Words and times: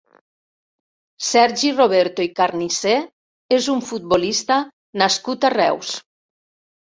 Sergi 1.25 1.73
Roberto 1.75 2.23
i 2.29 2.31
Carnicer 2.39 2.95
és 3.59 3.69
un 3.75 3.83
futbolista 3.91 4.57
nascut 5.03 5.45
a 5.51 5.55
Reus. 5.57 5.93